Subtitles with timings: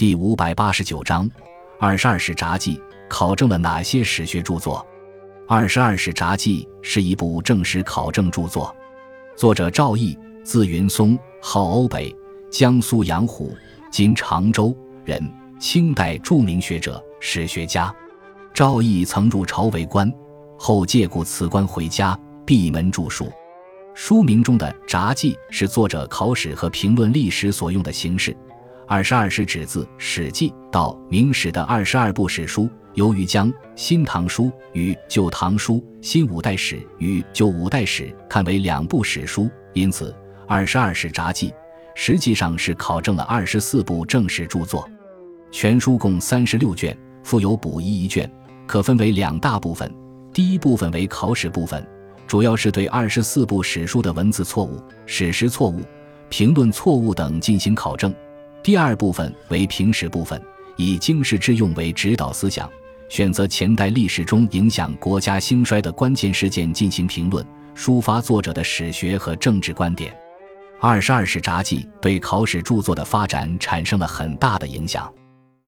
[0.00, 1.30] 第五百八十九章，
[1.78, 4.82] 二十二史札记考证了哪些史学著作？
[5.46, 8.74] 二十二史札记是一部正史考证著作，
[9.36, 12.16] 作者赵翼，字云松，号欧北，
[12.50, 13.54] 江苏阳湖
[13.92, 14.74] （今常州）
[15.04, 15.22] 人，
[15.60, 17.94] 清代著名学者、史学家。
[18.54, 20.10] 赵翼曾入朝为官，
[20.58, 23.30] 后借故辞官回家，闭门著述。
[23.94, 28.34] 书名中的札记是作者考史和评论历史所用的形式。
[28.90, 40.10] 二十二史指自《史记》到《明史》的二十二部史书，由于将《新唐书》与《旧唐书》《新五代史》与《旧五代史》看为两部史书，因此
[40.48, 41.50] 《二十二史札记》
[41.94, 44.84] 实际上是考证了二十四部正史著作。
[45.52, 48.28] 全书共三十六卷，附有补遗一卷，
[48.66, 49.88] 可分为两大部分。
[50.34, 51.86] 第一部分为考史部分，
[52.26, 55.80] 主要是对二十四部史书的文字错误、史实错误、
[56.28, 58.12] 评论错误等进行考证。
[58.62, 60.40] 第二部分为平时部分，
[60.76, 62.70] 以经世致用为指导思想，
[63.08, 70.14] 选择前代历史中影响国家兴衰的关键事件进行评论，抒发作者的史学和政治观点。
[70.78, 75.10] 二十二史札记对考史著作的发展产生了很大的影响。